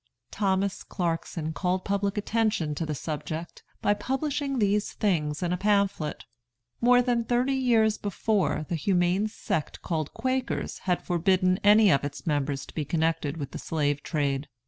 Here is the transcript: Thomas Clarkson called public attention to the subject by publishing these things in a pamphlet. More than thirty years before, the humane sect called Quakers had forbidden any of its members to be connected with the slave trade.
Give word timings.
Thomas 0.31 0.81
Clarkson 0.81 1.53
called 1.53 1.85
public 1.85 2.17
attention 2.17 2.73
to 2.73 2.87
the 2.87 2.95
subject 2.95 3.61
by 3.83 3.93
publishing 3.93 4.57
these 4.57 4.93
things 4.93 5.43
in 5.43 5.53
a 5.53 5.57
pamphlet. 5.57 6.25
More 6.81 7.03
than 7.03 7.23
thirty 7.23 7.53
years 7.53 7.99
before, 7.99 8.65
the 8.67 8.73
humane 8.73 9.27
sect 9.27 9.83
called 9.83 10.11
Quakers 10.15 10.79
had 10.89 11.03
forbidden 11.03 11.59
any 11.63 11.91
of 11.91 12.03
its 12.03 12.25
members 12.25 12.65
to 12.65 12.73
be 12.73 12.83
connected 12.83 13.37
with 13.37 13.51
the 13.51 13.59
slave 13.59 14.01
trade. 14.01 14.47